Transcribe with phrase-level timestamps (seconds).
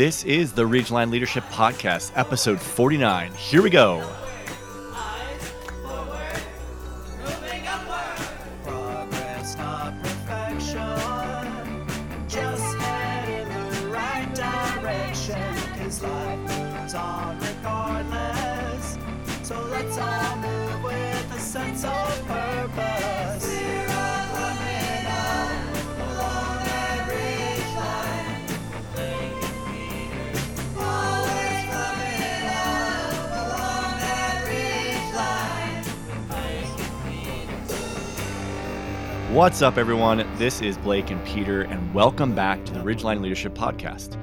[0.00, 3.34] This is the Ridgeline Leadership Podcast, episode 49.
[3.34, 3.98] Here we go.
[39.60, 40.26] What's up, everyone?
[40.38, 44.16] This is Blake and Peter, and welcome back to the Ridgeline Leadership Podcast,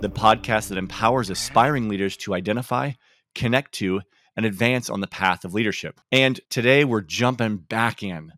[0.00, 2.92] the podcast that empowers aspiring leaders to identify,
[3.34, 4.02] connect to,
[4.36, 6.00] and advance on the path of leadership.
[6.12, 8.30] And today we're jumping back in.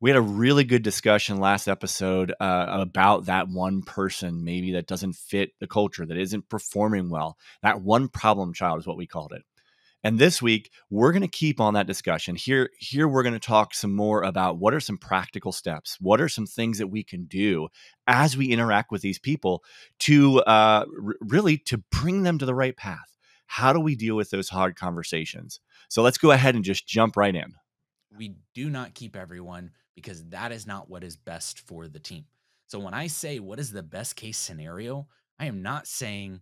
[0.00, 4.86] We had a really good discussion last episode uh, about that one person, maybe that
[4.86, 7.36] doesn't fit the culture, that isn't performing well.
[7.60, 9.42] That one problem child is what we called it.
[10.04, 12.36] And this week, we're going to keep on that discussion.
[12.36, 16.20] Here, here we're going to talk some more about what are some practical steps, what
[16.20, 17.68] are some things that we can do
[18.06, 19.62] as we interact with these people
[20.00, 23.16] to uh, r- really to bring them to the right path.
[23.46, 25.60] How do we deal with those hard conversations?
[25.88, 27.54] So let's go ahead and just jump right in.
[28.16, 32.24] we do not keep everyone because that is not what is best for the team.
[32.68, 36.40] So when I say what is the best case scenario, I am not saying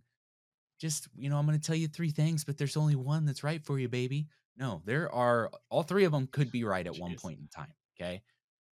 [0.79, 3.43] just, you know, I'm going to tell you three things, but there's only one that's
[3.43, 4.27] right for you, baby.
[4.57, 7.73] No, there are all three of them could be right at one point in time.
[7.99, 8.21] Okay.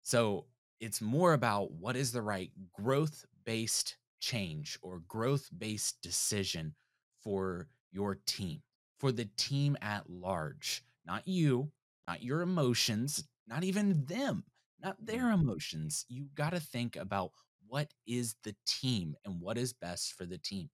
[0.01, 0.45] So
[0.79, 6.75] it's more about what is the right growth based change or growth based decision
[7.23, 8.61] for your team,
[8.99, 11.71] for the team at large, not you,
[12.07, 14.43] not your emotions, not even them,
[14.81, 15.33] not their mm.
[15.35, 16.05] emotions.
[16.09, 17.31] You got to think about
[17.67, 20.69] what is the team and what is best for the team.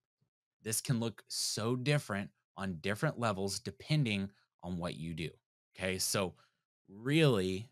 [0.68, 4.30] This can look so different on different levels depending
[4.62, 5.30] on what you do.
[5.74, 5.98] Okay.
[5.98, 6.34] So,
[6.90, 7.70] really,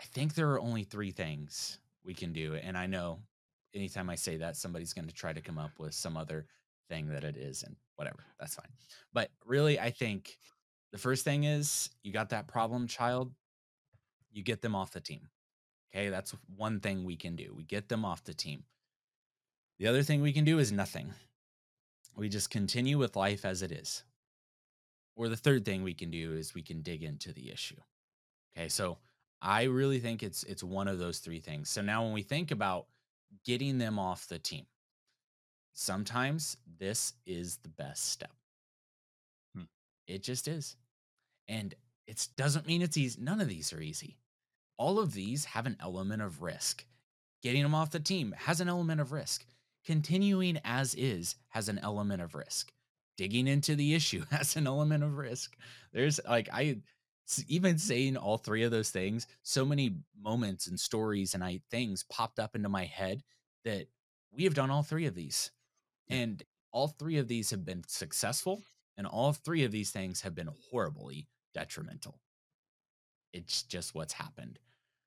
[0.00, 2.56] I think there are only three things we can do.
[2.56, 3.20] And I know
[3.72, 6.44] anytime I say that, somebody's going to try to come up with some other
[6.88, 8.24] thing that it is and whatever.
[8.40, 8.72] That's fine.
[9.12, 10.38] But really, I think
[10.90, 13.30] the first thing is you got that problem child,
[14.32, 15.28] you get them off the team.
[15.94, 16.08] Okay.
[16.08, 17.54] That's one thing we can do.
[17.56, 18.64] We get them off the team.
[19.78, 21.14] The other thing we can do is nothing.
[22.20, 24.04] We just continue with life as it is.
[25.16, 27.80] Or the third thing we can do is we can dig into the issue.
[28.54, 28.68] Okay.
[28.68, 28.98] So
[29.40, 31.70] I really think it's it's one of those three things.
[31.70, 32.88] So now when we think about
[33.46, 34.66] getting them off the team,
[35.72, 38.34] sometimes this is the best step.
[39.56, 39.62] Hmm.
[40.06, 40.76] It just is.
[41.48, 41.74] And
[42.06, 43.18] it doesn't mean it's easy.
[43.22, 44.18] None of these are easy.
[44.76, 46.84] All of these have an element of risk.
[47.42, 49.46] Getting them off the team has an element of risk.
[49.84, 52.72] Continuing as is has an element of risk.
[53.16, 55.56] Digging into the issue has an element of risk.
[55.92, 56.78] There's like, I
[57.46, 62.02] even saying all three of those things, so many moments and stories and I things
[62.10, 63.22] popped up into my head
[63.64, 63.86] that
[64.32, 65.50] we have done all three of these.
[66.08, 66.42] And
[66.72, 68.62] all three of these have been successful,
[68.96, 72.20] and all three of these things have been horribly detrimental.
[73.32, 74.58] It's just what's happened.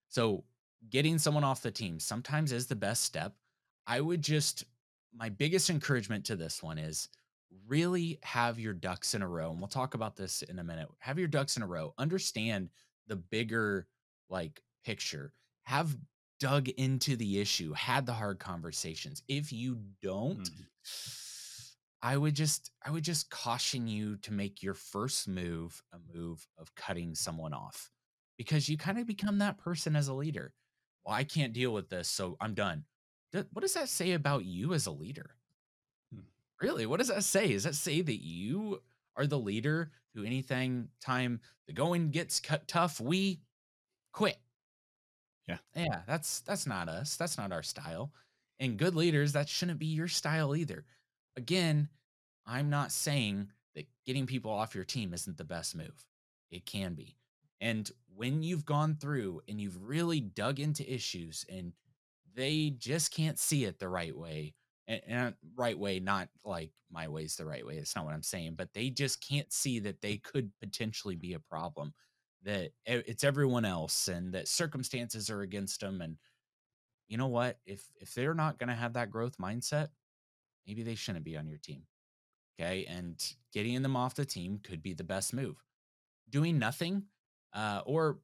[0.10, 0.44] So,
[0.90, 3.36] getting someone off the team sometimes is the best step.
[3.88, 4.66] I would just,
[5.14, 7.10] my biggest encouragement to this one is
[7.68, 9.52] really have your ducks in a row.
[9.52, 10.90] And we'll talk about this in a minute.
[11.00, 11.94] Have your ducks in a row.
[11.98, 12.70] Understand
[13.08, 13.88] the bigger
[14.30, 15.34] like picture.
[15.64, 15.98] Have
[16.40, 19.24] dug into the issue, had the hard conversations.
[19.28, 20.68] If you don't, Mhm.
[22.02, 26.48] I would just I would just caution you to make your first move a move
[26.58, 27.92] of cutting someone off
[28.38, 30.54] because you kind of become that person as a leader.
[31.06, 32.86] Well, I can't deal with this, so I'm done.
[33.34, 35.32] What does that say about you as a leader?
[36.14, 36.22] Hmm.
[36.62, 37.54] Really, what does that say?
[37.54, 38.82] Does that say that you
[39.16, 43.42] are the leader who anything time the going gets cut tough, we
[44.12, 44.38] quit?
[45.48, 45.58] Yeah.
[45.76, 47.16] Yeah, that's that's not us.
[47.16, 48.12] That's not our style.
[48.60, 50.86] And good leaders, that shouldn't be your style either.
[51.36, 51.90] Again,
[52.46, 56.06] I'm not saying that getting people off your team isn't the best move.
[56.52, 57.18] It can be.
[57.60, 61.74] And when you've gone through and you've really dug into issues and
[62.36, 64.54] they just can't see it the right way,
[64.88, 67.78] and, and right way, not like my way's the right way.
[67.78, 71.34] It's not what I'm saying, but they just can't see that they could potentially be
[71.34, 71.94] a problem,
[72.44, 76.02] that it's everyone else, and that circumstances are against them.
[76.02, 76.18] And
[77.08, 77.60] you know what?
[77.66, 79.90] If if they're not going to have that growth mindset,
[80.68, 81.84] maybe they shouldn't be on your team.
[82.60, 83.20] Okay, and
[83.52, 85.58] getting them off the team could be the best move.
[86.30, 87.04] Doing nothing,
[87.54, 88.20] uh, or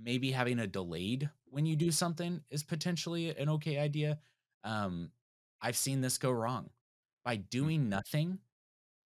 [0.00, 4.18] maybe having a delayed when you do something is potentially an okay idea.
[4.64, 5.10] Um,
[5.60, 6.70] I've seen this go wrong
[7.24, 8.38] by doing nothing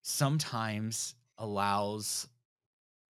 [0.02, 2.28] sometimes allows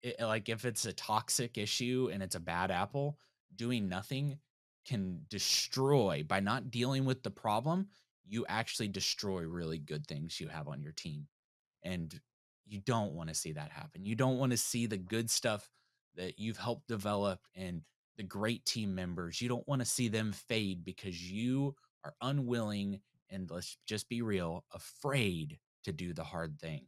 [0.02, 3.18] it, like if it's a toxic issue and it's a bad apple
[3.54, 4.38] doing nothing
[4.84, 7.86] can destroy by not dealing with the problem
[8.26, 11.26] you actually destroy really good things you have on your team
[11.82, 12.20] and
[12.66, 15.70] you don't want to see that happen you don't want to see the good stuff
[16.16, 17.82] that you've helped develop and
[18.16, 21.74] the great team members you don't want to see them fade because you
[22.04, 23.00] are unwilling
[23.30, 26.86] and let's just be real afraid to do the hard thing.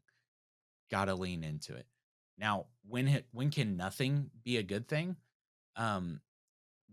[0.90, 1.86] Got to lean into it.
[2.38, 5.16] Now when when can nothing be a good thing?
[5.76, 6.20] Um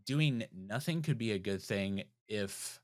[0.06, 2.80] doing nothing could be a good thing if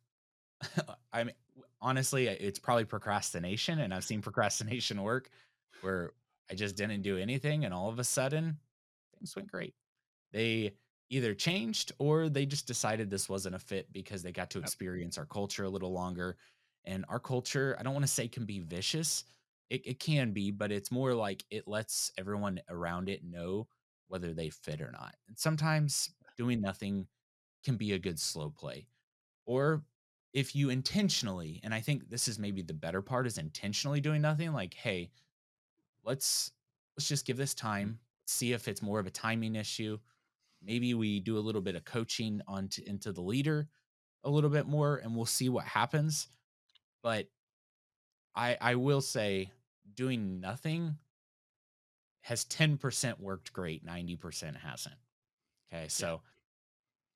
[1.13, 1.35] I mean
[1.81, 5.29] honestly it's probably procrastination and I've seen procrastination work
[5.81, 6.11] where
[6.49, 8.57] I just didn't do anything and all of a sudden
[9.17, 9.73] things went great.
[10.31, 10.73] They
[11.09, 15.17] either changed or they just decided this wasn't a fit because they got to experience
[15.17, 16.37] our culture a little longer.
[16.85, 19.23] And our culture, I don't want to say can be vicious.
[19.69, 23.67] It, it can be, but it's more like it lets everyone around it know
[24.07, 25.15] whether they fit or not.
[25.27, 27.07] And sometimes doing nothing
[27.63, 28.87] can be a good slow play.
[29.45, 29.83] Or
[30.33, 34.21] if you intentionally, and I think this is maybe the better part is intentionally doing
[34.21, 35.09] nothing, like, hey,
[36.03, 36.51] let's
[36.97, 37.67] let's just give this mm-hmm.
[37.67, 39.97] time, see if it's more of a timing issue.
[40.63, 43.67] Maybe we do a little bit of coaching onto into the leader
[44.23, 46.27] a little bit more and we'll see what happens.
[47.03, 47.27] But
[48.35, 49.51] I I will say
[49.93, 50.97] doing nothing
[52.21, 54.95] has 10% worked great, 90% hasn't.
[55.71, 55.87] Okay.
[55.87, 56.21] So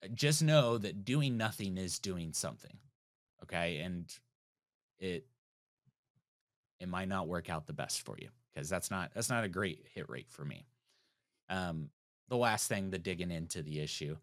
[0.01, 2.77] uh, just know that doing nothing is doing something.
[3.43, 3.79] Okay.
[3.79, 4.05] And
[4.99, 5.25] it
[6.79, 9.49] it might not work out the best for you because that's not that's not a
[9.49, 10.65] great hit rate for me.
[11.49, 11.89] Um,
[12.31, 14.17] the last thing, the digging into the issue,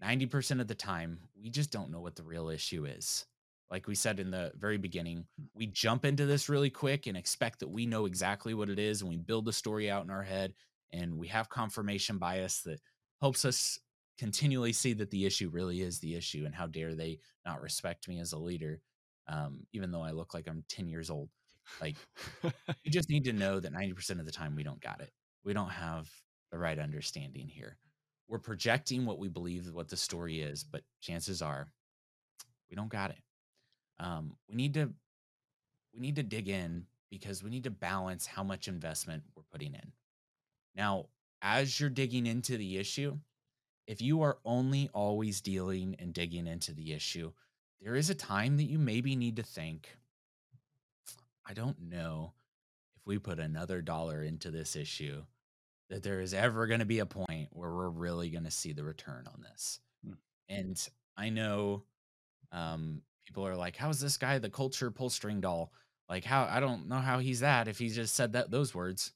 [0.00, 3.26] ninety percent of the time, we just don't know what the real issue is.
[3.70, 5.44] Like we said in the very beginning, hmm.
[5.54, 9.02] we jump into this really quick and expect that we know exactly what it is,
[9.02, 10.54] and we build the story out in our head,
[10.92, 12.80] and we have confirmation bias that
[13.20, 13.78] helps us
[14.18, 18.08] continually see that the issue really is the issue and how dare they not respect
[18.08, 18.78] me as a leader
[19.26, 21.30] um, even though i look like i'm 10 years old
[21.80, 21.96] like
[22.84, 25.10] you just need to know that 90% of the time we don't got it.
[25.44, 26.08] We don't have
[26.52, 27.76] the right understanding here.
[28.28, 31.66] We're projecting what we believe what the story is, but chances are
[32.70, 33.18] we don't got it.
[33.98, 34.92] Um, we need to
[35.92, 39.74] we need to dig in because we need to balance how much investment we're putting
[39.74, 39.92] in.
[40.74, 41.06] Now,
[41.42, 43.18] as you're digging into the issue,
[43.86, 47.32] if you are only always dealing and digging into the issue,
[47.82, 49.88] there is a time that you maybe need to think,
[51.44, 52.32] I don't know
[52.96, 55.24] if we put another dollar into this issue
[55.92, 58.72] that there is ever going to be a point where we're really going to see
[58.72, 59.78] the return on this.
[60.02, 60.14] Hmm.
[60.48, 61.84] And I know
[62.50, 65.70] um, people are like, "How's this guy the culture pull string doll?"
[66.08, 69.12] Like, how I don't know how he's that if he just said that those words.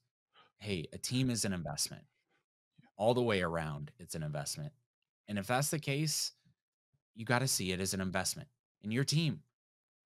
[0.59, 2.03] Hey, a team is an investment.
[2.95, 4.71] All the way around, it's an investment.
[5.27, 6.31] And if that's the case,
[7.15, 8.49] you got to see it as an investment
[8.83, 9.41] in your team.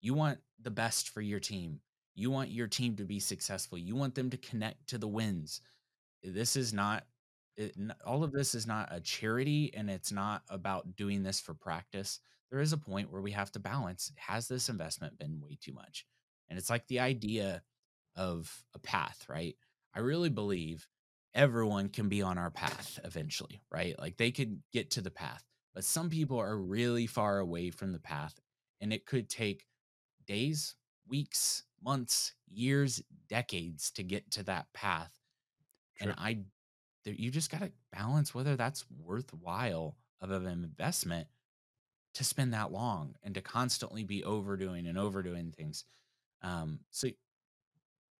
[0.01, 1.79] You want the best for your team.
[2.15, 3.77] You want your team to be successful.
[3.77, 5.61] You want them to connect to the wins.
[6.23, 7.05] This is not
[7.57, 7.75] it,
[8.05, 12.19] all of this is not a charity and it's not about doing this for practice.
[12.51, 15.73] There is a point where we have to balance has this investment been way too
[15.73, 16.05] much?
[16.49, 17.61] And it's like the idea
[18.15, 19.55] of a path, right?
[19.93, 20.87] I really believe
[21.35, 23.97] everyone can be on our path eventually, right?
[23.99, 25.43] Like they could get to the path,
[25.75, 28.39] but some people are really far away from the path
[28.81, 29.65] and it could take
[30.25, 30.75] days,
[31.07, 35.18] weeks, months, years, decades to get to that path.
[36.01, 36.39] And I,
[37.05, 41.27] you just got to balance whether that's worthwhile of an investment
[42.13, 45.85] to spend that long and to constantly be overdoing and overdoing things.
[46.41, 47.07] Um, so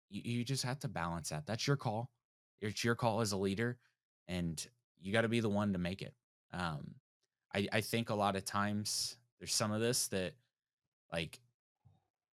[0.09, 1.45] you, you just have to balance that.
[1.45, 2.11] That's your call.
[2.61, 3.77] It's your call as a leader,
[4.27, 4.65] and
[5.01, 6.13] you got to be the one to make it.
[6.51, 6.95] Um,
[7.55, 10.33] I, I think a lot of times there's some of this that,
[11.11, 11.39] like,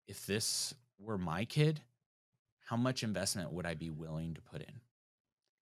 [0.06, 1.80] if this were my kid,
[2.66, 4.80] how much investment would I be willing to put in?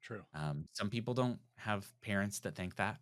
[0.02, 0.22] True.
[0.34, 2.98] Um, some people don't have parents that think that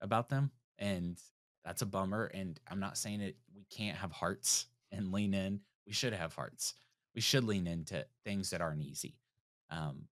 [0.00, 1.18] about them, and
[1.64, 2.26] that's a bummer.
[2.26, 3.36] And I'm not saying it.
[3.54, 5.60] We can't have hearts and lean in.
[5.86, 6.74] We should have hearts.
[7.14, 9.16] We should lean into things that aren't easy.
[9.70, 10.08] Um,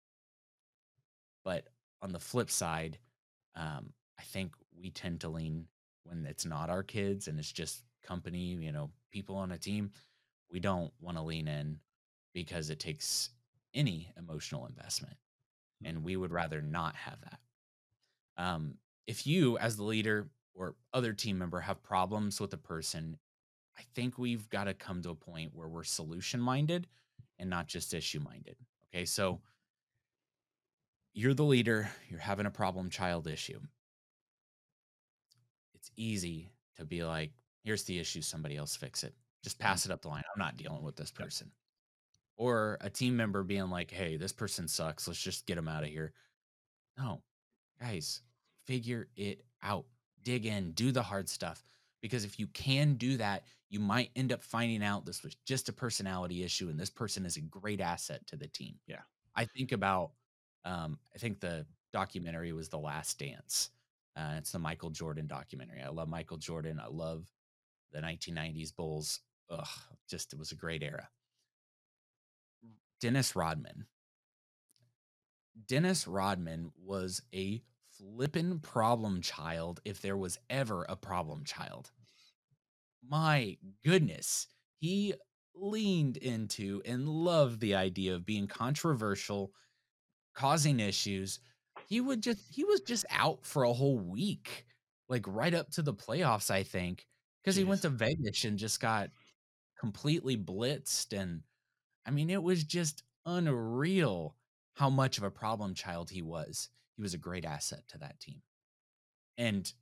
[1.44, 1.68] but
[2.00, 2.99] on the flip side,
[3.56, 5.66] um, I think we tend to lean
[6.04, 9.90] when it's not our kids and it's just company, you know, people on a team
[10.52, 11.78] we don't want to lean in
[12.34, 13.30] because it takes
[13.75, 15.16] any emotional investment.
[15.84, 17.40] And we would rather not have that
[18.42, 18.74] um,
[19.06, 23.18] if you as the leader or other team member have problems with a person
[23.78, 26.86] i think we've got to come to a point where we're solution minded
[27.42, 28.56] and not just issue minded.
[28.94, 29.04] Okay.
[29.04, 29.40] So
[31.12, 33.60] you're the leader, you're having a problem child issue.
[35.74, 37.32] It's easy to be like,
[37.64, 39.12] here's the issue, somebody else fix it.
[39.42, 40.22] Just pass it up the line.
[40.34, 41.50] I'm not dealing with this person.
[42.36, 45.06] Or a team member being like, hey, this person sucks.
[45.06, 46.12] Let's just get them out of here.
[46.98, 47.22] No,
[47.80, 48.22] guys,
[48.66, 49.84] figure it out.
[50.22, 51.62] Dig in, do the hard stuff.
[52.00, 55.68] Because if you can do that, you might end up finding out this was just
[55.68, 58.74] a personality issue and this person is a great asset to the team.
[58.86, 59.00] Yeah.
[59.34, 60.10] I think about,
[60.64, 63.70] um, I think the documentary was The Last Dance.
[64.16, 65.80] Uh, it's the Michael Jordan documentary.
[65.80, 66.80] I love Michael Jordan.
[66.80, 67.26] I love
[67.92, 69.20] the 1990s Bulls.
[69.48, 69.66] Ugh,
[70.08, 71.08] just it was a great era.
[73.02, 73.87] Dennis Rodman.
[75.66, 81.90] Dennis Rodman was a flippin' problem child if there was ever a problem child.
[83.04, 84.47] My goodness,
[84.78, 85.14] he
[85.52, 89.52] leaned into and loved the idea of being controversial,
[90.32, 91.40] causing issues.
[91.88, 94.64] He would just he was just out for a whole week,
[95.09, 97.09] like right up to the playoffs, I think,
[97.42, 99.11] because he went to Vegas and just got
[99.80, 101.42] completely blitzed and
[102.06, 104.37] I mean, it was just unreal
[104.75, 106.68] how much of a problem child he was.
[106.97, 108.42] He was a great asset to that team.
[109.38, 109.73] And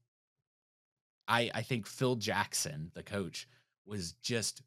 [1.29, 3.49] I I think Phil Jackson, the coach,
[3.87, 4.63] was just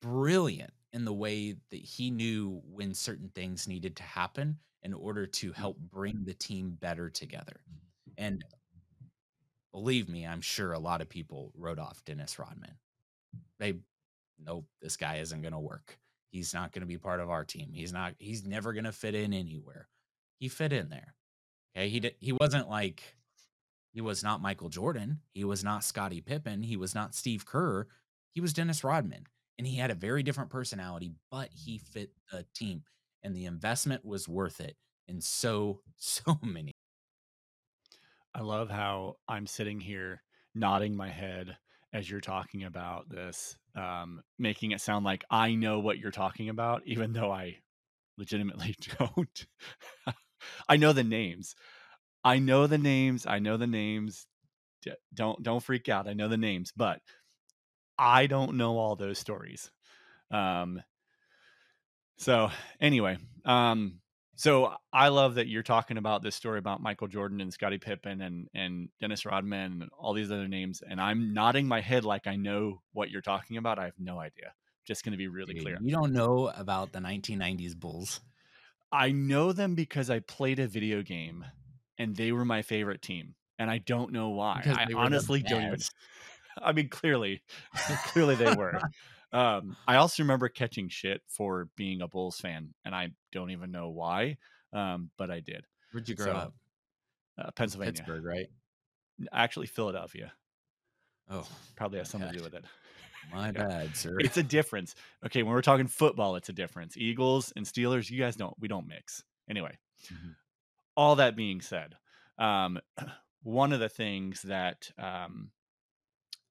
[0.00, 5.26] brilliant in the way that he knew when certain things needed to happen in order
[5.26, 5.54] to mm.
[5.54, 7.60] help bring the team better together.
[7.68, 8.12] Mm.
[8.18, 8.44] And
[9.72, 12.76] believe me, I'm sure a lot of people wrote off Dennis Rodman.
[13.58, 13.74] They
[14.38, 15.98] nope, this guy isn't going to work.
[16.34, 17.70] He's not going to be part of our team.
[17.72, 19.86] He's not he's never going to fit in anywhere.
[20.40, 21.14] He fit in there.
[21.76, 21.88] Okay?
[21.88, 23.16] He did, he wasn't like
[23.92, 27.86] he was not Michael Jordan, he was not Scottie Pippen, he was not Steve Kerr.
[28.32, 29.26] He was Dennis Rodman
[29.58, 32.82] and he had a very different personality, but he fit the team
[33.22, 34.76] and the investment was worth it
[35.06, 36.72] in so so many
[38.34, 40.20] I love how I'm sitting here
[40.52, 41.56] nodding my head
[41.94, 46.48] as you're talking about this, um, making it sound like I know what you're talking
[46.48, 47.58] about, even though I
[48.18, 49.46] legitimately don't.
[50.68, 51.54] I know the names.
[52.24, 53.26] I know the names.
[53.26, 54.26] I know the names.
[55.14, 56.08] Don't don't freak out.
[56.08, 57.00] I know the names, but
[57.96, 59.70] I don't know all those stories.
[60.32, 60.82] Um,
[62.18, 64.00] so anyway, um,
[64.36, 68.20] so I love that you're talking about this story about Michael Jordan and Scottie Pippen
[68.20, 72.26] and and Dennis Rodman and all these other names, and I'm nodding my head like
[72.26, 73.78] I know what you're talking about.
[73.78, 74.52] I have no idea.
[74.84, 75.78] Just going to be really Dude, clear.
[75.80, 78.20] You don't know about the 1990s Bulls.
[78.92, 81.44] I know them because I played a video game,
[81.98, 84.62] and they were my favorite team, and I don't know why.
[84.64, 85.80] I they were the honestly don't even.
[86.62, 87.42] I mean, clearly,
[88.06, 88.80] clearly they were.
[89.34, 93.72] Um, I also remember catching shit for being a Bulls fan, and I don't even
[93.72, 94.38] know why,
[94.72, 95.66] um, but I did.
[95.92, 96.54] Where'd you grow So, up?
[97.38, 98.48] Uh, Pennsylvania, Pittsburgh, right?
[99.32, 100.32] actually Philadelphia,
[101.28, 102.64] Oh, probably has something to do with it.
[103.30, 103.62] My Yeah.
[103.62, 104.18] bad, sir.
[104.18, 104.94] It's a difference.
[105.26, 106.96] Okay, when we're talking football, it's a difference.
[106.96, 108.58] Eagles and Steelers, you guys don't.
[108.58, 109.24] We don't mix.
[109.50, 109.78] Anyway,
[110.10, 110.34] Mhm.
[110.96, 111.96] all that being said,
[112.38, 112.78] um,
[113.42, 115.50] one of the things that um,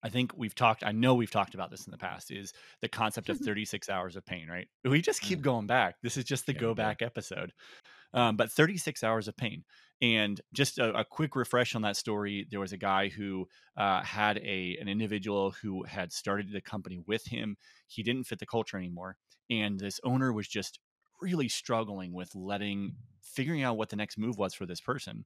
[0.04, 2.90] I think we've talked, I know we've talked about this in the past, is the
[2.90, 4.68] concept of 36 hours of pain, right?
[4.84, 5.44] We just keep Mm.
[5.44, 5.96] going back.
[6.02, 7.54] This is just the Yeah, go back episode.
[8.14, 9.64] Um, but 36 hours of pain.
[10.02, 14.04] And just a, a quick refresh on that story there was a guy who uh,
[14.04, 17.58] had a an individual who had started the company with him.
[17.88, 19.18] He didn't fit the culture anymore.
[19.50, 20.80] And this owner was just
[21.22, 25.26] really struggling with letting, figuring out what the next move was for this person.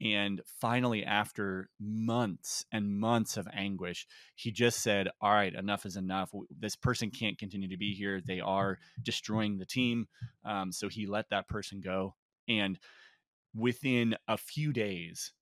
[0.00, 5.96] And finally, after months and months of anguish, he just said, All right, enough is
[5.96, 6.32] enough.
[6.50, 8.20] This person can't continue to be here.
[8.20, 10.08] They are destroying the team.
[10.44, 12.16] Um, so he let that person go.
[12.48, 12.78] And
[13.54, 15.32] within a few days,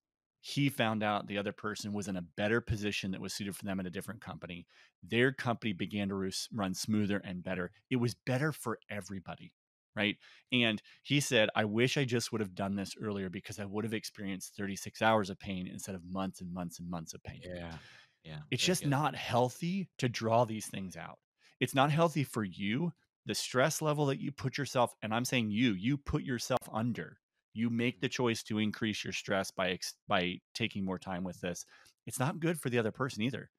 [0.41, 3.65] he found out the other person was in a better position that was suited for
[3.65, 4.67] them at a different company.
[5.03, 7.71] Their company began to run smoother and better.
[7.91, 9.53] It was better for everybody.
[9.97, 10.17] Right.
[10.53, 13.85] And he said, I wish I just would have done this earlier because I would
[13.85, 17.41] have experienced 36 hours of pain instead of months and months and months of pain.
[17.43, 17.73] Yeah.
[18.25, 18.39] Yeah.
[18.51, 18.91] It's just good.
[18.91, 21.19] not healthy to draw these things out.
[21.59, 22.93] It's not healthy for you.
[23.27, 27.19] The stress level that you put yourself, and I'm saying you, you put yourself under.
[27.53, 31.41] You make the choice to increase your stress by ex- by taking more time with
[31.41, 31.67] this.
[32.07, 33.51] It's not good for the other person either.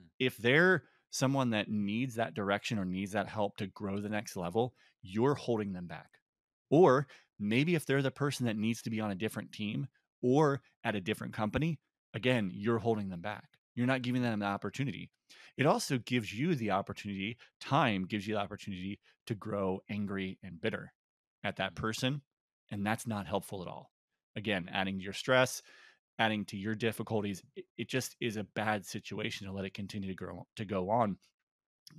[0.00, 0.06] Mm.
[0.18, 4.36] If they're someone that needs that direction or needs that help to grow the next
[4.36, 6.18] level, you're holding them back.
[6.70, 7.06] Or
[7.38, 9.88] maybe if they're the person that needs to be on a different team
[10.22, 11.78] or at a different company,
[12.14, 13.44] again, you're holding them back.
[13.74, 15.10] You're not giving them the opportunity.
[15.56, 20.60] It also gives you the opportunity, time gives you the opportunity to grow angry and
[20.60, 20.92] bitter
[21.44, 21.76] at that mm.
[21.76, 22.22] person.
[22.70, 23.90] And that's not helpful at all.
[24.34, 25.62] Again, adding to your stress,
[26.18, 30.08] adding to your difficulties, it, it just is a bad situation to let it continue
[30.08, 31.18] to grow to go on.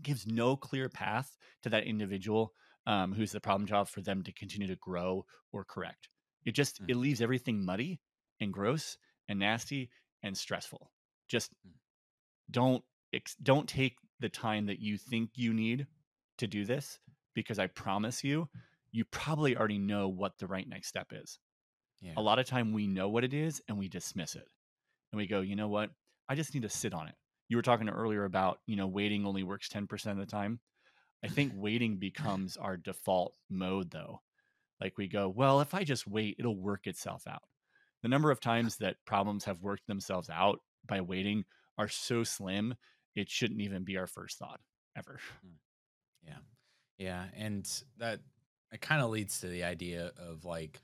[0.01, 2.53] gives no clear path to that individual
[2.85, 6.09] um, who's the problem child for them to continue to grow or correct.
[6.45, 6.89] It just Mm.
[6.89, 7.99] it leaves everything muddy
[8.39, 8.97] and gross
[9.27, 9.89] and nasty
[10.23, 10.91] and stressful.
[11.27, 11.73] Just Mm.
[12.51, 12.83] don't
[13.13, 15.87] ex- don't take the time that you think you need
[16.37, 16.99] to do this
[17.33, 18.49] because I promise you,
[18.91, 21.39] you probably already know what the right next step is.
[22.01, 22.13] Yeah.
[22.17, 24.47] A lot of time we know what it is and we dismiss it.
[25.11, 25.89] And we go, you know what?
[26.29, 27.15] I just need to sit on it.
[27.49, 30.59] You were talking earlier about, you know, waiting only works 10% of the time.
[31.23, 34.21] I think waiting becomes our default mode though.
[34.81, 37.43] Like we go, well, if I just wait, it'll work itself out.
[38.03, 41.45] The number of times that problems have worked themselves out by waiting
[41.77, 42.75] are so slim,
[43.15, 44.59] it shouldn't even be our first thought
[44.95, 45.19] ever.
[45.41, 45.55] Hmm.
[46.23, 46.37] Yeah.
[46.97, 47.23] Yeah.
[47.35, 48.19] And that
[48.71, 50.81] it kind of leads to the idea of like,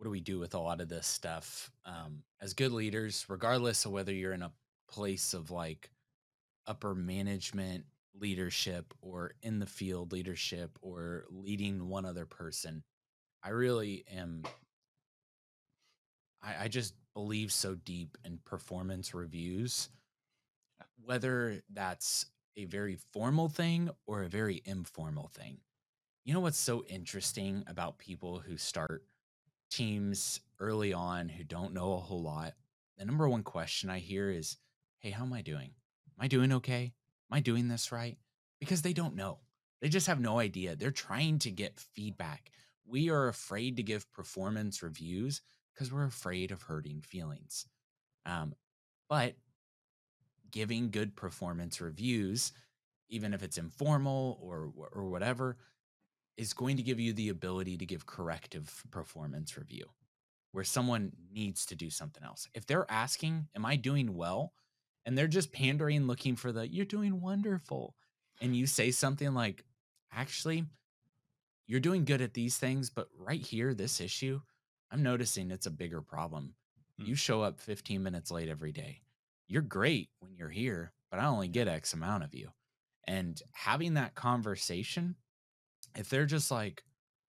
[0.00, 1.70] what do we do with a lot of this stuff?
[1.84, 4.50] Um, as good leaders, regardless of whether you're in a
[4.88, 5.90] place of like
[6.66, 7.84] upper management
[8.18, 12.82] leadership or in the field leadership or leading one other person,
[13.44, 14.44] I really am.
[16.42, 19.90] I, I just believe so deep in performance reviews,
[21.04, 22.24] whether that's
[22.56, 25.58] a very formal thing or a very informal thing.
[26.24, 29.04] You know what's so interesting about people who start
[29.70, 32.54] teams early on who don't know a whole lot?
[32.98, 34.56] The number one question I hear is,
[34.98, 35.70] Hey, how am I doing?
[36.18, 36.92] Am I doing okay?
[37.30, 38.18] Am I doing this right?
[38.58, 39.38] Because they don't know.
[39.80, 40.76] They just have no idea.
[40.76, 42.50] They're trying to get feedback.
[42.86, 45.40] We are afraid to give performance reviews
[45.72, 47.66] because we're afraid of hurting feelings.
[48.26, 48.54] Um,
[49.08, 49.36] but
[50.50, 52.52] giving good performance reviews,
[53.08, 55.56] even if it's informal or or whatever,
[56.40, 59.84] is going to give you the ability to give corrective performance review
[60.52, 62.48] where someone needs to do something else.
[62.54, 64.54] If they're asking, Am I doing well?
[65.04, 67.94] And they're just pandering, looking for the you're doing wonderful.
[68.40, 69.64] And you say something like,
[70.12, 70.64] Actually,
[71.66, 74.40] you're doing good at these things, but right here, this issue,
[74.90, 76.54] I'm noticing it's a bigger problem.
[76.98, 77.04] Hmm.
[77.04, 79.02] You show up 15 minutes late every day.
[79.46, 82.48] You're great when you're here, but I only get X amount of you.
[83.06, 85.16] And having that conversation,
[85.96, 86.84] if they're just like,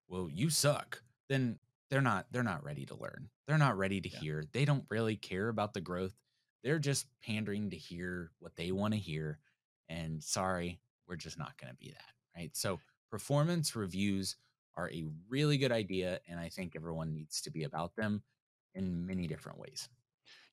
[0.08, 3.30] well, you suck, then they're not they're not ready to learn.
[3.48, 4.20] They're not ready to Yeah.
[4.20, 4.46] hear.
[4.52, 6.18] They don't really care about the growth.
[6.64, 9.40] They're just pandering to hear what they want to hear.
[9.90, 12.14] And sorry, we're just not going to be that.
[12.36, 12.56] Right.
[12.56, 14.38] So performance reviews
[14.76, 16.22] are a really good idea.
[16.28, 18.24] And I think everyone needs to be about them
[18.74, 19.90] in many different ways.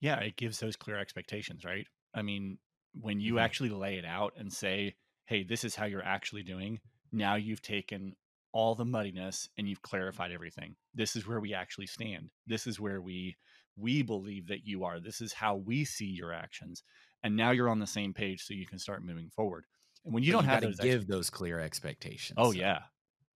[0.01, 1.87] Yeah, it gives those clear expectations, right?
[2.15, 2.59] I mean,
[2.93, 3.39] when you Mhm.
[3.39, 6.81] actually lay it out and say, hey, this is how you're actually doing,
[7.13, 8.15] now you've taken
[8.53, 9.91] all the muddiness and you've mm.
[9.91, 10.75] clarified everything.
[10.95, 12.31] This is where we actually stand.
[12.47, 13.37] This is where we
[13.77, 14.99] we believe that you are.
[14.99, 16.83] This is how we see your actions.
[17.23, 19.65] And now you're on the same page so you can start moving forward.
[20.05, 22.37] And when you But don't have gotta give those clear expectations.
[22.37, 22.81] Oh though, yeah.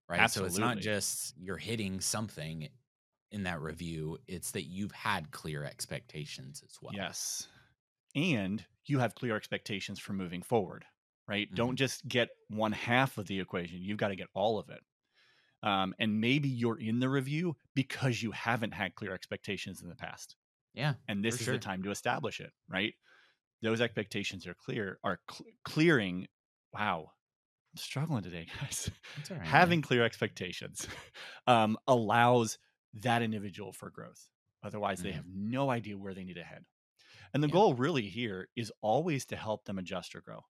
[0.09, 0.29] right?
[0.29, 2.67] So it's not just you're hitting something
[3.31, 6.93] in that review, it's that you've had clear expectations as well.
[6.95, 7.47] Yes.
[8.15, 10.85] And you have clear expectations for moving forward,
[11.27, 11.47] right?
[11.47, 11.55] Mm-hmm.
[11.55, 13.79] Don't just get one half of the equation.
[13.81, 14.81] You've got to get all of it.
[15.61, 19.95] Um, and maybe you're in the review because you haven't had clear expectations in the
[19.95, 20.35] past.
[20.73, 20.95] Yeah.
[21.07, 21.53] And this is sure.
[21.53, 22.93] the time to establish it, right?
[23.61, 26.27] Those expectations are clear, are cl- clearing.
[26.73, 27.11] Wow.
[27.73, 28.91] I'm struggling today, guys.
[29.29, 29.47] Right, man.
[29.47, 30.85] Having clear expectations
[31.47, 32.57] um, allows
[32.95, 34.27] that individual for growth.
[34.63, 35.15] Otherwise, they Mhm.
[35.15, 36.65] have no idea where they need to head.
[37.33, 37.53] And the Yeah.
[37.53, 40.41] goal really here is always to help them adjust or grow.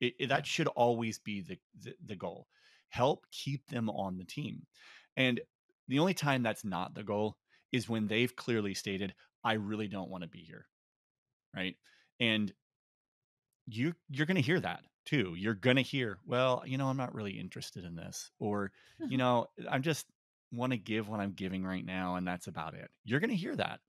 [0.00, 2.48] It, it- that should always be the, the the goal.
[2.88, 4.66] Help keep them on the team.
[5.16, 5.40] And
[5.88, 7.38] the only time that's not the goal
[7.72, 10.68] is when they've clearly stated, "I really don't want to be here."
[11.54, 11.76] Right?
[12.20, 12.54] And
[13.66, 15.34] you you're going to hear that too.
[15.36, 18.72] You're going to hear, "Well, you know, I'm not really interested in this," or
[19.08, 20.06] you know, I'm just
[20.52, 22.90] want to give what I'm giving right now, and that's about it.
[23.04, 23.80] You're going to hear that,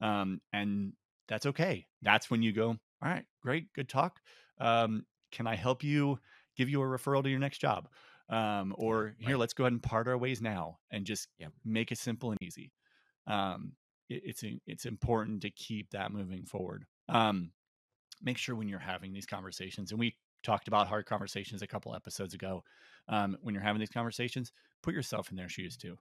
[0.00, 0.94] um, and
[1.28, 1.88] that's okay.
[2.02, 4.20] That's when you go, all right, great, good talk.
[4.58, 6.18] Um, can I help you?
[6.56, 7.88] Give you a referral to your next job,
[8.28, 9.38] um, or here, right.
[9.38, 11.28] let's go ahead and part our ways now, and just
[11.64, 12.72] make it simple and easy.
[13.26, 13.72] Um,
[14.08, 16.84] it- it's it's important to keep that moving forward.
[17.08, 17.52] Um,
[18.20, 21.94] make sure when you're having these conversations, and we talked about hard conversations a couple
[21.94, 22.64] episodes ago.
[23.08, 25.98] Um, when you're having these conversations, put yourself in their shoes too.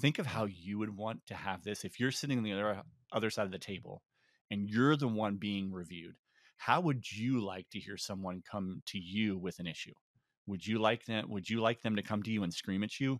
[0.00, 2.82] Think of how you would want to have this if you're sitting on the other
[3.12, 4.02] other side of the table
[4.50, 6.16] and you're the one being reviewed.
[6.56, 9.94] How would you like to hear someone come to you with an issue?
[10.46, 11.30] Would you like them?
[11.30, 13.14] Would you like them to come to you and scream at you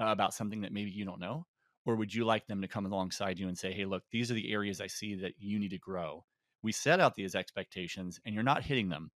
[0.00, 1.46] uh, about something that maybe you don't know,
[1.86, 4.34] or would you like them to come alongside you and say, "Hey, look, these are
[4.34, 6.24] the areas I see that you need to grow."
[6.62, 9.10] We set out these expectations, and you're not hitting them.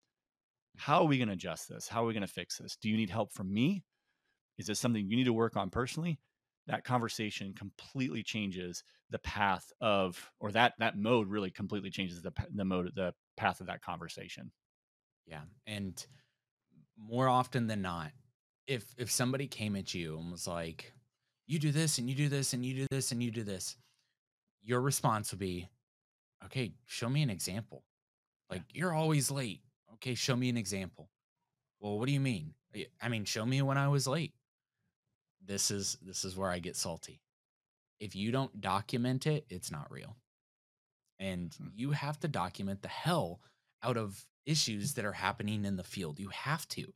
[0.77, 1.89] How are we going to adjust this?
[1.89, 2.77] How are we going to fix this?
[2.77, 3.85] Do you need help from me?
[4.59, 6.21] Is this something you need to work on personally?
[6.67, 12.33] That conversation completely changes the path of, or that that mode really completely changes the
[12.55, 14.53] the mode the path of that conversation.
[15.27, 15.41] Yeah.
[15.67, 16.05] And
[16.99, 18.13] more often than not,
[18.67, 20.93] if if somebody came at you and was like,
[21.47, 23.77] you do this and you do this and you do this and you do this,
[24.63, 25.69] your response would be,
[26.45, 27.83] okay, show me an example.
[28.51, 29.63] Like you're always late.
[29.95, 31.09] Okay, show me an example.
[31.81, 32.55] Well, what do you mean?
[33.03, 34.35] I mean, show me when I was late.
[35.45, 37.21] This is this is where I get salty.
[37.99, 40.17] If you don't document it, it's not real.
[41.21, 41.69] And Hmm.
[41.77, 43.43] you have to document the hell
[43.85, 46.21] out of issues that are happening in the field.
[46.21, 46.95] You have to,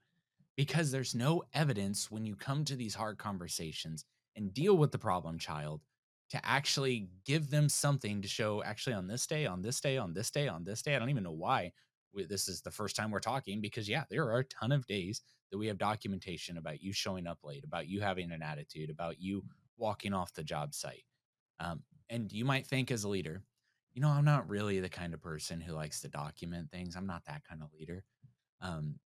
[0.56, 4.04] because there's no evidence when you come to these hard conversations
[4.36, 5.82] and deal with the problem child
[6.30, 10.14] to actually give them something to show actually on this day, on this day, on
[10.14, 10.96] this day, on this day.
[10.96, 11.72] I don't even know why
[12.12, 14.86] we, this is the first time we're talking because, yeah, there are a ton of
[14.86, 18.90] days that we have documentation about you showing up late, about you having an attitude,
[18.90, 19.44] about you
[19.76, 21.04] walking off the job site.
[21.60, 23.44] Um, and you might think as a leader,
[23.94, 26.96] you know, I'm not really the kind of person who likes to document things.
[26.96, 28.04] I'm not that kind of leader.
[28.60, 28.96] Um,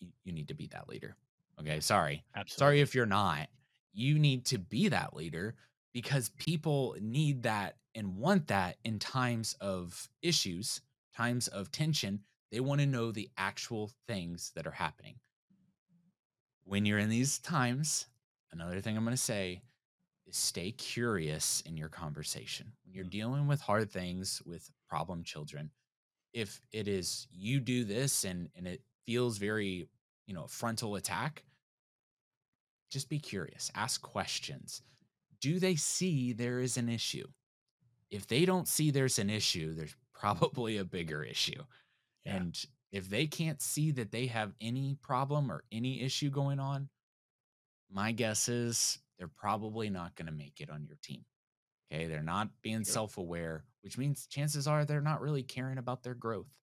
[0.00, 1.16] you, you need to be that leader.
[1.60, 1.80] Okay.
[1.80, 2.24] Sorry.
[2.34, 2.58] Absolutely.
[2.58, 3.48] Sorry if you're not.
[3.92, 5.54] You need to be that leader
[5.92, 10.80] because people need that and want that in times of issues,
[11.14, 12.20] times of tension.
[12.50, 15.16] They want to know the actual things that are happening.
[16.64, 18.06] When you're in these times,
[18.52, 19.62] another thing I'm going to say
[20.28, 22.72] is stay curious in your conversation.
[22.84, 23.10] When you're Mm.
[23.10, 25.72] dealing with hard things with problem children,
[26.32, 29.88] if it is you do this and and it feels very,
[30.26, 31.44] you know, frontal attack,
[32.90, 34.82] just be curious, ask questions.
[35.40, 37.28] Do they see there is an issue?
[38.10, 41.64] If they don't see there's an issue, there's probably a bigger issue.
[42.24, 42.36] Yeah.
[42.36, 46.90] And if they can't see that they have any problem or any issue going on,
[47.90, 51.24] my guess is they're probably not going to make it on your team.
[51.92, 52.06] Okay.
[52.06, 52.92] They're not being Sure.
[52.92, 56.54] self aware, which means chances are they're not really caring about their growth.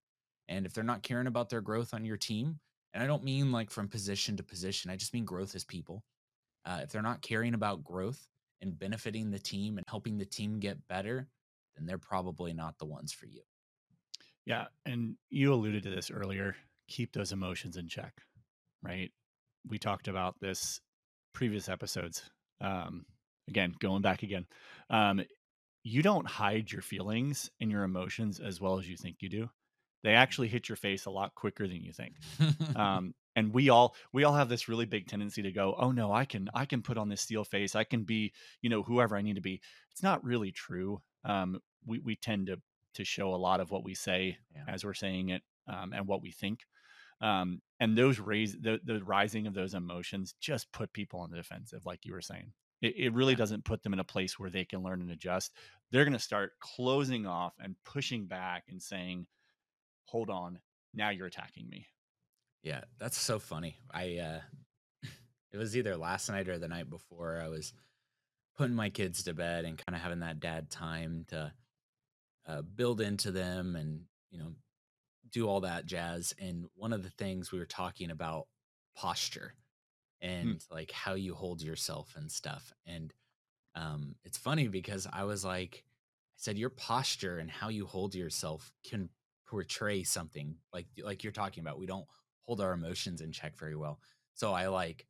[0.48, 2.60] And if they're not caring about their growth on your team,
[2.94, 6.04] and I don't mean like from position to position, I just mean growth as people.
[6.64, 8.28] Uh, if they're not caring about growth
[8.62, 11.28] and benefiting the team and helping the team get better,
[11.76, 13.42] then they're probably not the ones for you.
[14.46, 16.56] Yeah, and you alluded to this earlier.
[16.88, 18.22] Keep those emotions in check,
[18.82, 19.12] right?
[19.68, 20.80] We talked about this
[21.32, 22.30] previous episodes.
[22.60, 23.06] Um,
[23.48, 24.46] again, going back again,
[24.90, 25.22] um,
[25.82, 29.50] you don't hide your feelings and your emotions as well as you think you do.
[30.02, 32.14] They actually hit your face a lot quicker than you think.
[32.76, 36.10] Um, and we all we all have this really big tendency to go, oh no,
[36.12, 37.74] I can I can put on this steel face.
[37.74, 39.60] I can be you know whoever I need to be.
[39.92, 41.02] It's not really true.
[41.24, 42.56] Um, we we tend to
[42.94, 44.64] to show a lot of what we say Yeah.
[44.68, 46.60] as we're saying it um, and what we think.
[47.20, 51.36] Um, and those raise the, the rising of those emotions just put people on the
[51.36, 52.52] defensive, like you were saying.
[52.82, 55.52] It, it really doesn't put them in a place where they can learn and adjust.
[55.90, 59.26] They're going to start closing off and pushing back and saying,
[60.06, 60.58] "Hold on,
[60.92, 61.86] now you're attacking me."
[62.62, 63.76] Yeah, that's so funny.
[63.94, 64.40] I uh
[65.52, 67.72] it was either last night or the night before I was
[68.56, 71.52] putting my kids to bed and kind of having that dad time to
[72.48, 74.52] uh, build into them and, you know,
[75.30, 78.46] do all that jazz and one of the things we were talking about
[78.94, 79.54] posture
[80.20, 83.12] and like how you hold yourself and stuff and
[83.74, 88.14] um it's funny because I was like I said your posture and how you hold
[88.14, 89.08] yourself can
[89.46, 92.06] portray something like like you're talking about we don't
[92.42, 94.00] hold our emotions in check very well.
[94.34, 95.06] So i like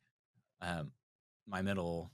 [0.60, 0.92] um
[1.46, 2.10] my middle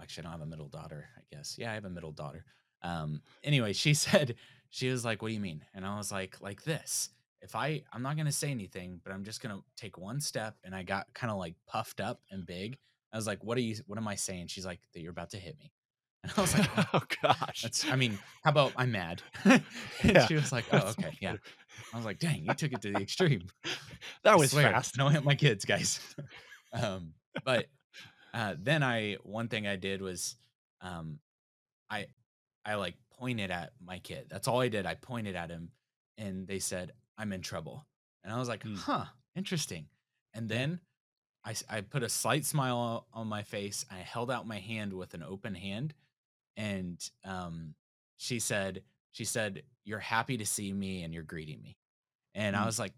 [0.00, 1.56] actually i don't have a middle daughter i guess.
[1.58, 2.44] Yeah i have a middle daughter.
[2.82, 4.36] Um anyway she said
[4.70, 5.64] she was like what do you mean?
[5.74, 7.10] And i was like like this
[7.46, 10.20] if i i'm not going to say anything but i'm just going to take one
[10.20, 12.76] step and i got kind of like puffed up and big
[13.12, 15.30] i was like what are you what am i saying she's like that you're about
[15.30, 15.72] to hit me
[16.24, 19.62] and i was like "Oh, oh gosh, that's i mean how about i'm mad and
[20.02, 21.36] Yeah, she was like oh okay yeah.
[21.92, 23.48] I was like, dang, you took it to the extreme.
[24.24, 24.94] that was fast.
[24.94, 26.00] Don't hit my kids, guys.
[26.72, 27.12] um,
[27.44, 27.66] but
[28.32, 30.36] uh, then I one thing I did was
[30.80, 31.18] um,
[31.90, 32.06] I
[32.64, 34.26] I like pointed at my kid.
[34.30, 34.86] That's all I did.
[34.86, 35.70] I pointed at him,
[36.18, 37.86] and they said, "I'm in trouble,"
[38.24, 38.74] and I was like, Hmm.
[38.76, 39.88] "Huh, interesting."
[40.34, 40.80] And then
[41.44, 43.84] I put a slight smile on my face.
[43.88, 45.94] I held out my hand with an open hand,
[46.56, 47.74] and um,
[48.16, 51.76] she said she said, "You're happy to see me, and you're greeting me."
[52.34, 52.66] And I Mm.
[52.66, 52.92] was like,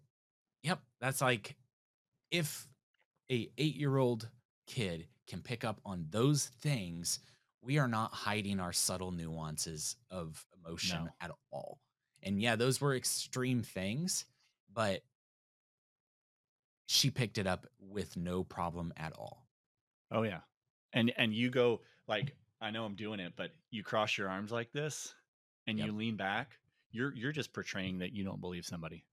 [0.63, 1.57] yep, that's like
[2.31, 2.67] if
[3.31, 4.29] a 8-year-old
[4.67, 7.21] kid can pick up on those things,
[7.61, 11.11] we are not hiding our subtle nuances of emotion No.
[11.21, 11.79] at all.
[12.23, 14.25] And yeah, those were extreme things,
[14.73, 15.03] but
[16.87, 19.47] she picked it up with no problem at all.
[20.11, 20.41] Oh yeah.
[20.93, 24.51] And and you go like I know I'm doing it, but you cross your arms
[24.51, 25.15] like this
[25.67, 25.87] and Yep.
[25.87, 26.59] you lean back.
[26.91, 29.05] You're you're just portraying that you don't believe somebody.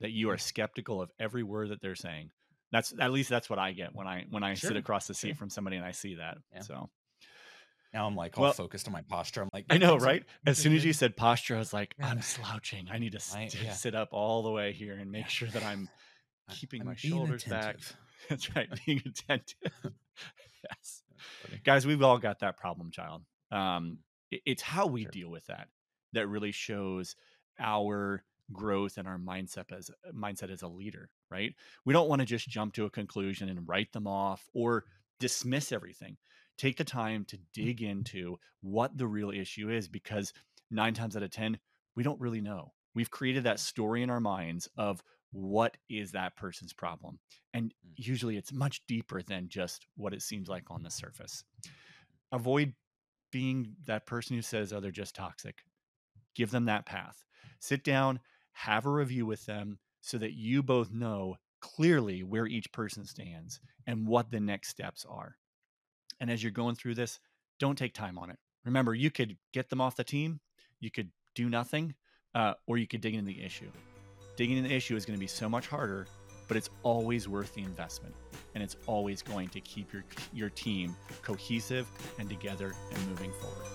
[0.00, 0.40] That you are mm.
[0.40, 2.30] skeptical of every word that they're saying.
[2.72, 5.28] That's at least that's what I get when I when I sit across the seat
[5.28, 5.36] sure.
[5.36, 6.38] from somebody and I see that.
[6.52, 6.62] Yeah.
[6.62, 6.90] So
[7.92, 9.42] Now I'm like all Well- focused on my posture.
[9.42, 10.24] I'm like, I know, right?
[10.46, 12.88] As soon as you said posture, I was like, I'm slouching.
[12.90, 13.72] I need to I- to yeah.
[13.72, 15.88] sit up all the way here and make sure that I'm
[16.50, 17.76] keeping I'm my shoulders back.
[18.28, 19.72] That's right, being attentive.
[19.84, 21.02] yes.
[21.64, 23.22] Guys, we've all got that problem child.
[23.50, 23.98] Um,
[24.30, 25.10] it- it's how we Sure.
[25.10, 25.68] deal with that
[26.14, 27.14] that really shows
[27.58, 31.54] our growth and our mindset as mindset as a leader, right?
[31.84, 34.84] We don't want to just jump to a conclusion and write them off or
[35.20, 36.16] dismiss everything.
[36.58, 40.32] Take the time to dig into what the real issue is because
[40.70, 41.58] 9 times out of 10
[41.94, 42.72] we don't really know.
[42.94, 47.18] We've created that story in our minds of what is that person's problem.
[47.54, 47.94] And Mm.
[47.96, 51.44] usually it's much deeper than just what it seems like on the surface.
[52.32, 52.74] Avoid
[53.30, 55.64] being that person who says, oh, they're just toxic.
[56.34, 57.24] Give them that path.
[57.60, 58.20] Sit down,
[58.52, 63.60] have a review with them so that you both know clearly where each person stands
[63.86, 65.36] and what the next steps are.
[66.22, 67.18] And as you're going through this,
[67.58, 68.38] don't take time on it.
[68.64, 70.38] Remember, you could get them off the team,
[70.78, 71.96] you could do nothing,
[72.36, 73.68] uh, or you could dig into the issue.
[74.36, 76.06] Digging into the issue is going to be so much harder,
[76.46, 78.14] but it's always worth the investment,
[78.54, 81.88] and it's always going to keep your your team cohesive
[82.20, 83.66] and together and moving forward.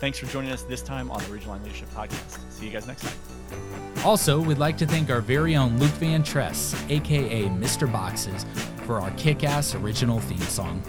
[0.00, 2.38] Thanks for joining us this time on the Ridgeline Leadership Podcast.
[2.50, 4.04] See you guys next time.
[4.04, 7.92] Also, we'd like to thank our very own Luke Van Tress, aka Mr.
[7.92, 8.46] Boxes,
[8.86, 10.82] for our kick ass original theme song.